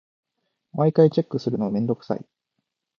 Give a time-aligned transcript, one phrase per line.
[0.73, 2.25] 毎回チェックするのめんどくさい。